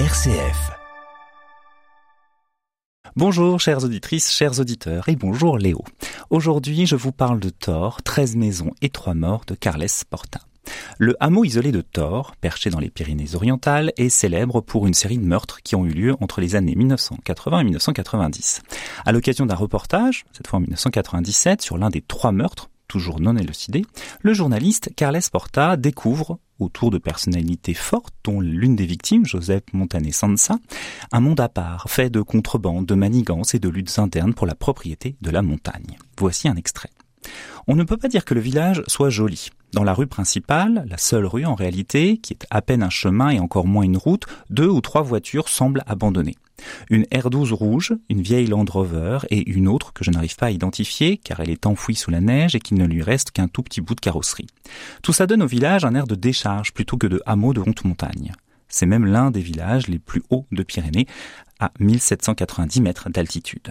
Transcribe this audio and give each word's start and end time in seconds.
RCF. 0.00 0.72
Bonjour 3.14 3.60
chères 3.60 3.84
auditrices, 3.84 4.32
chers 4.32 4.58
auditeurs 4.58 5.08
et 5.08 5.14
bonjour 5.14 5.56
Léo. 5.56 5.84
Aujourd'hui 6.30 6.84
je 6.84 6.96
vous 6.96 7.12
parle 7.12 7.38
de 7.38 7.48
Thor, 7.48 8.02
13 8.02 8.34
maisons 8.34 8.72
et 8.82 8.88
3 8.88 9.14
morts 9.14 9.44
de 9.46 9.54
Carles 9.54 9.86
Porta. 10.10 10.40
Le 10.98 11.14
hameau 11.20 11.44
isolé 11.44 11.70
de 11.70 11.80
Thor, 11.80 12.34
perché 12.40 12.70
dans 12.70 12.80
les 12.80 12.90
Pyrénées-Orientales, 12.90 13.92
est 13.96 14.08
célèbre 14.08 14.60
pour 14.60 14.88
une 14.88 14.94
série 14.94 15.18
de 15.18 15.24
meurtres 15.24 15.62
qui 15.62 15.76
ont 15.76 15.86
eu 15.86 15.90
lieu 15.90 16.16
entre 16.20 16.40
les 16.40 16.56
années 16.56 16.74
1980 16.74 17.60
et 17.60 17.64
1990. 17.64 18.62
À 19.06 19.12
l'occasion 19.12 19.46
d'un 19.46 19.54
reportage, 19.54 20.24
cette 20.32 20.48
fois 20.48 20.56
en 20.56 20.62
1997, 20.62 21.62
sur 21.62 21.78
l'un 21.78 21.90
des 21.90 22.00
trois 22.02 22.32
meurtres, 22.32 22.68
toujours 22.88 23.20
non 23.20 23.36
élucidé, 23.36 23.84
le 24.22 24.34
journaliste 24.34 24.90
Carles 24.96 25.20
Porta 25.30 25.76
découvre, 25.76 26.40
autour 26.58 26.90
de 26.90 26.98
personnalités 26.98 27.74
fortes, 27.74 28.14
dont 28.24 28.40
l'une 28.40 28.76
des 28.76 28.86
victimes, 28.86 29.26
Joseph 29.26 29.64
Montané 29.72 30.12
Sansa, 30.12 30.58
un 31.12 31.20
monde 31.20 31.40
à 31.40 31.48
part, 31.48 31.88
fait 31.88 32.10
de 32.10 32.22
contrebande, 32.22 32.86
de 32.86 32.94
manigances 32.94 33.54
et 33.54 33.58
de 33.58 33.68
luttes 33.68 33.98
internes 33.98 34.34
pour 34.34 34.46
la 34.46 34.54
propriété 34.54 35.16
de 35.20 35.30
la 35.30 35.42
montagne. 35.42 35.96
Voici 36.18 36.48
un 36.48 36.56
extrait. 36.56 36.90
On 37.66 37.76
ne 37.76 37.84
peut 37.84 37.96
pas 37.96 38.08
dire 38.08 38.24
que 38.24 38.34
le 38.34 38.40
village 38.40 38.82
soit 38.86 39.10
joli. 39.10 39.50
Dans 39.72 39.84
la 39.84 39.94
rue 39.94 40.06
principale, 40.06 40.84
la 40.88 40.98
seule 40.98 41.26
rue 41.26 41.44
en 41.44 41.54
réalité, 41.54 42.18
qui 42.18 42.32
est 42.32 42.46
à 42.50 42.62
peine 42.62 42.82
un 42.82 42.90
chemin 42.90 43.30
et 43.30 43.40
encore 43.40 43.66
moins 43.66 43.82
une 43.82 43.96
route, 43.96 44.26
deux 44.50 44.68
ou 44.68 44.80
trois 44.80 45.02
voitures 45.02 45.48
semblent 45.48 45.82
abandonnées. 45.86 46.36
Une 46.90 47.02
R12 47.04 47.52
rouge, 47.52 47.94
une 48.08 48.22
vieille 48.22 48.46
Land 48.46 48.66
Rover 48.70 49.18
et 49.30 49.50
une 49.50 49.66
autre 49.66 49.92
que 49.92 50.04
je 50.04 50.10
n'arrive 50.10 50.36
pas 50.36 50.46
à 50.46 50.50
identifier 50.50 51.16
car 51.18 51.40
elle 51.40 51.50
est 51.50 51.66
enfouie 51.66 51.96
sous 51.96 52.10
la 52.10 52.20
neige 52.20 52.54
et 52.54 52.60
qu'il 52.60 52.78
ne 52.78 52.86
lui 52.86 53.02
reste 53.02 53.32
qu'un 53.32 53.48
tout 53.48 53.62
petit 53.62 53.80
bout 53.80 53.94
de 53.94 54.00
carrosserie. 54.00 54.46
Tout 55.02 55.12
ça 55.12 55.26
donne 55.26 55.42
au 55.42 55.48
village 55.48 55.84
un 55.84 55.94
air 55.94 56.06
de 56.06 56.14
décharge 56.14 56.72
plutôt 56.72 56.96
que 56.96 57.06
de 57.06 57.20
hameau 57.26 57.52
de 57.52 57.60
haute 57.60 57.84
montagne. 57.84 58.32
C'est 58.74 58.86
même 58.86 59.06
l'un 59.06 59.30
des 59.30 59.40
villages 59.40 59.86
les 59.86 60.00
plus 60.00 60.24
hauts 60.30 60.46
de 60.50 60.64
Pyrénées, 60.64 61.06
à 61.60 61.70
1790 61.78 62.80
mètres 62.80 63.08
d'altitude. 63.08 63.70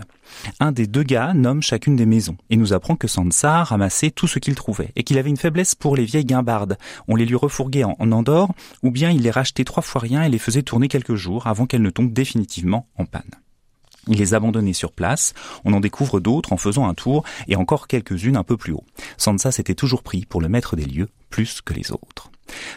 Un 0.62 0.72
des 0.72 0.88
deux 0.88 1.04
gars 1.04 1.34
nomme 1.34 1.62
chacune 1.62 1.98
des 1.98 2.06
maisons 2.06 2.38
et 2.50 2.56
nous 2.56 2.72
apprend 2.72 2.96
que 2.96 3.10
Sansa 3.10 3.66
ramassait 3.66 4.12
tout 4.12 4.28
ce 4.28 4.40
qu'il 4.40 4.56
trouvait 4.56 4.94
et 4.96 5.04
qu'il 5.04 5.18
avait 5.18 5.30
une 5.30 5.36
faiblesse 5.36 5.76
pour 5.76 5.98
les 5.98 6.06
vieilles 6.06 6.24
guimbardes. 6.24 6.78
On 7.10 7.18
les 7.18 7.26
lui 7.26 7.36
refourguait 7.36 7.84
en, 7.84 7.98
Andorre 8.00 8.54
ou 8.82 8.92
bien 8.92 9.12
il 9.12 9.24
les 9.24 9.30
rachetait 9.30 9.66
trois 9.66 9.84
fois 9.84 10.00
rien 10.00 10.24
et 10.24 10.30
les 10.30 10.40
faisait 10.40 10.64
tourner 10.64 10.88
quelques 10.88 11.16
jours 11.16 11.48
avant 11.48 11.66
qu'elles 11.66 11.82
ne 11.82 11.90
tombent 11.90 12.14
définitivement 12.14 12.88
en 12.98 13.04
panne. 13.04 13.32
Il 14.08 14.20
les 14.20 14.34
abandonnait 14.34 14.72
sur 14.72 14.94
place, 14.94 15.34
on 15.66 15.74
en 15.74 15.82
découvre 15.82 16.22
d'autres 16.22 16.54
en 16.54 16.58
faisant 16.58 16.88
un 16.88 16.94
tour 16.94 17.26
et 17.50 17.58
encore 17.58 17.88
quelques-unes 17.88 18.38
un 18.38 18.44
peu 18.46 18.56
plus 18.56 18.72
haut. 18.72 18.86
Sansa 19.18 19.52
s'était 19.52 19.76
toujours 19.76 20.02
pris 20.02 20.26
pour 20.26 20.40
le 20.40 20.48
maître 20.48 20.78
des 20.78 20.86
lieux 20.86 21.10
plus 21.30 21.62
que 21.62 21.74
les 21.74 21.92
autres. 21.92 22.32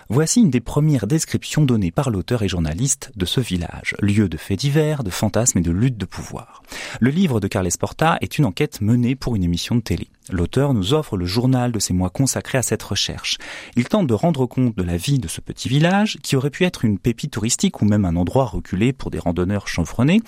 Voici 0.08 0.41
une 0.41 0.50
des 0.50 0.61
premières 0.61 1.06
descriptions 1.06 1.64
données 1.64 1.91
par 1.91 2.11
l'auteur 2.11 2.42
et 2.42 2.48
journaliste 2.48 3.12
de 3.16 3.27
ce 3.27 3.41
village, 3.41 3.94
lieu 4.00 4.28
de 4.28 4.36
faits 4.36 4.61
divers, 4.61 5.05
de 5.05 5.11
fantasmes 5.11 5.58
et 5.58 5.62
de 5.62 5.70
lutte 5.70 5.97
de 5.97 6.05
pouvoir. 6.05 6.62
Le 7.00 7.11
livre 7.11 7.41
de 7.41 7.48
Carles 7.48 7.69
Porta 7.78 8.19
est 8.20 8.38
une 8.38 8.44
enquête 8.44 8.80
menée 8.80 9.16
pour 9.16 9.36
une 9.36 9.44
émission 9.44 9.75
de 9.75 9.80
télé. 9.80 10.08
L'auteur 10.30 10.75
nous 10.75 10.92
offre 10.92 11.16
le 11.16 11.25
journal 11.25 11.70
de 11.70 11.78
ces 11.78 11.92
mois 11.92 12.11
consacrés 12.11 12.58
à 12.58 12.62
cette 12.62 12.83
recherche. 12.83 13.38
Il 13.77 13.84
tente 13.84 14.08
de 14.08 14.14
rendre 14.14 14.47
compte 14.47 14.77
de 14.77 14.83
la 14.83 14.97
vie 14.97 15.20
de 15.20 15.28
ce 15.28 15.41
petit 15.41 15.69
village, 15.69 16.19
qui 16.22 16.34
aurait 16.34 16.50
pu 16.50 16.64
être 16.64 16.84
une 16.84 16.98
pépite 16.98 17.33
touristique 17.33 17.81
ou 17.81 17.84
même 17.84 18.05
un 18.05 18.16
endroit 18.16 18.47
reculé 18.47 18.92
pour 18.92 19.10
des 19.10 19.20
randonneurs 19.20 19.69
chanfronnés, 19.69 20.20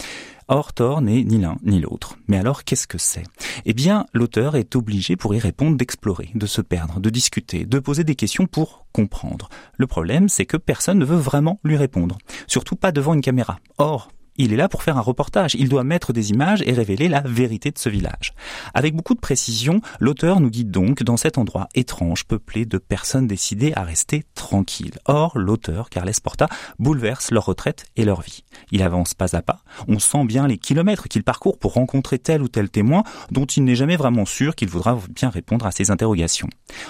Or, 0.50 0.72
Thor 0.72 1.02
n'est 1.02 1.24
ni 1.24 1.38
l'un 1.38 1.58
ni 1.62 1.78
l'autre. 1.78 2.16
Mais 2.26 2.38
alors, 2.38 2.64
qu'est-ce 2.64 2.86
que 2.86 2.96
c'est? 2.96 3.24
Eh 3.66 3.74
bien, 3.74 4.06
l'auteur 4.14 4.56
est 4.56 4.76
obligé 4.76 5.14
pour 5.14 5.34
y 5.34 5.38
répondre 5.38 5.76
d'explorer, 5.76 6.30
de 6.34 6.46
se 6.46 6.62
perdre, 6.62 7.00
de 7.00 7.10
discuter, 7.10 7.66
de 7.66 7.78
poser 7.78 8.02
des 8.02 8.14
questions 8.14 8.46
pour 8.46 8.86
comprendre. 8.92 9.50
Le 9.76 9.86
problème, 9.86 10.30
c'est 10.30 10.46
que 10.46 10.56
personne 10.56 10.98
ne 10.98 11.04
veut 11.04 11.18
vraiment 11.18 11.60
lui 11.64 11.76
répondre. 11.76 12.16
Surtout 12.46 12.76
pas 12.76 12.92
devant 12.92 13.12
une 13.12 13.20
caméra. 13.20 13.58
Or, 13.76 14.08
il 14.38 14.52
est 14.52 14.56
là 14.56 14.68
pour 14.68 14.82
faire 14.82 14.96
un 14.96 15.02
reportage. 15.02 15.54
Il 15.54 15.68
doit 15.68 15.84
mettre 15.84 16.12
des 16.12 16.30
images 16.30 16.62
et 16.64 16.72
révéler 16.72 17.08
la 17.08 17.20
vérité 17.20 17.70
de 17.70 17.78
ce 17.78 17.88
village. 17.88 18.32
Avec 18.74 18.94
beaucoup 18.94 19.14
de 19.14 19.20
précision, 19.20 19.80
l'auteur 20.00 20.40
nous 20.40 20.50
guide 20.50 20.70
donc 20.70 21.02
dans 21.02 21.16
cet 21.16 21.38
endroit 21.38 21.68
étrange, 21.74 22.24
peuplé 22.24 22.64
de 22.64 22.78
personnes 22.78 23.26
décidées 23.26 23.72
à 23.74 23.82
rester 23.82 24.24
tranquilles. 24.34 24.98
Or, 25.04 25.38
l'auteur, 25.38 25.90
Carles 25.90 26.12
Porta, 26.22 26.48
bouleverse 26.78 27.30
leur 27.30 27.44
retraite 27.44 27.86
et 27.96 28.04
leur 28.04 28.22
vie. 28.22 28.44
Il 28.70 28.82
avance 28.82 29.14
pas 29.14 29.36
à 29.36 29.42
pas. 29.42 29.62
On 29.88 29.98
sent 29.98 30.24
bien 30.24 30.46
les 30.46 30.58
kilomètres 30.58 31.08
qu'il 31.08 31.24
parcourt 31.24 31.58
pour 31.58 31.74
rencontrer 31.74 32.18
tel 32.18 32.42
ou 32.42 32.48
tel 32.48 32.70
témoin 32.70 33.02
dont 33.30 33.46
il 33.46 33.64
n'est 33.64 33.74
jamais 33.74 33.96
vraiment 33.96 34.24
sûr 34.24 34.54
qu'il 34.54 34.68
voudra 34.68 34.98
bien 35.10 35.30
répondre 35.30 35.66
à 35.66 35.72
ses 35.72 35.90
interrogations. 35.90 36.48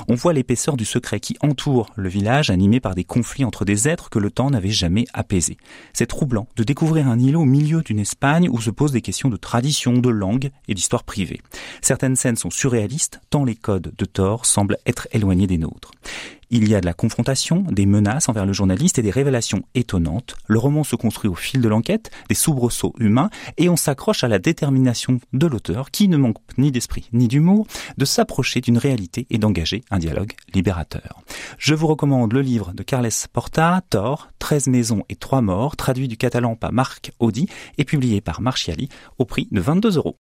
On 0.08 0.14
voit 0.14 0.32
l'épaisseur 0.32 0.76
du 0.76 0.84
secret 0.84 1.20
qui 1.20 1.36
entoure 1.40 1.90
le 1.96 2.08
village 2.08 2.50
animé 2.50 2.80
par 2.80 2.94
des 2.94 3.04
conflits 3.04 3.44
entre 3.44 3.64
des 3.64 3.88
êtres 3.88 4.10
que 4.10 4.18
le 4.18 4.30
temps 4.30 4.50
n'avait 4.50 4.70
jamais 4.70 5.06
apaisés. 5.12 5.56
C'est 5.92 6.06
troublant 6.06 6.48
de 6.56 6.62
découvrir 6.62 7.08
un 7.08 7.18
îlot 7.18 7.37
au 7.38 7.44
milieu 7.44 7.82
d'une 7.82 7.98
Espagne 7.98 8.48
où 8.50 8.60
se 8.60 8.70
posent 8.70 8.92
des 8.92 9.00
questions 9.00 9.28
de 9.28 9.36
tradition, 9.36 9.94
de 9.94 10.08
langue 10.08 10.50
et 10.68 10.74
d'histoire 10.74 11.04
privée. 11.04 11.40
Certaines 11.80 12.16
scènes 12.16 12.36
sont 12.36 12.50
surréalistes, 12.50 13.20
tant 13.30 13.44
les 13.44 13.54
codes 13.54 13.92
de 13.96 14.04
Thor 14.04 14.46
semblent 14.46 14.78
être 14.86 15.08
éloignés 15.12 15.46
des 15.46 15.58
nôtres. 15.58 15.92
Il 16.50 16.66
y 16.66 16.74
a 16.74 16.80
de 16.80 16.86
la 16.86 16.94
confrontation, 16.94 17.62
des 17.70 17.84
menaces 17.84 18.30
envers 18.30 18.46
le 18.46 18.54
journaliste 18.54 18.98
et 18.98 19.02
des 19.02 19.10
révélations 19.10 19.62
étonnantes. 19.74 20.34
Le 20.46 20.58
roman 20.58 20.82
se 20.82 20.96
construit 20.96 21.28
au 21.28 21.34
fil 21.34 21.60
de 21.60 21.68
l'enquête, 21.68 22.10
des 22.30 22.34
soubresauts 22.34 22.94
humains, 22.98 23.28
et 23.58 23.68
on 23.68 23.76
s'accroche 23.76 24.24
à 24.24 24.28
la 24.28 24.38
détermination 24.38 25.20
de 25.34 25.46
l'auteur, 25.46 25.90
qui 25.90 26.08
ne 26.08 26.16
manque 26.16 26.38
ni 26.56 26.72
d'esprit 26.72 27.10
ni 27.12 27.28
d'humour, 27.28 27.66
de 27.98 28.04
s'approcher 28.06 28.62
d'une 28.62 28.78
réalité 28.78 29.26
et 29.28 29.36
d'engager 29.36 29.82
un 29.90 29.98
dialogue 29.98 30.32
libérateur. 30.54 31.22
Je 31.58 31.74
vous 31.74 31.86
recommande 31.86 32.32
le 32.32 32.40
livre 32.40 32.72
de 32.72 32.82
Carles 32.82 33.08
Porta, 33.30 33.82
Thor, 33.90 34.28
13 34.38 34.68
maisons 34.68 35.04
et 35.10 35.16
3 35.16 35.42
morts, 35.42 35.76
traduit 35.76 36.08
du 36.08 36.16
catalan 36.16 36.56
par 36.56 36.72
Marc 36.72 37.12
Audi 37.18 37.46
et 37.76 37.84
publié 37.84 38.22
par 38.22 38.40
Marchiali 38.40 38.88
au 39.18 39.26
prix 39.26 39.48
de 39.50 39.60
22 39.60 39.98
euros. 39.98 40.16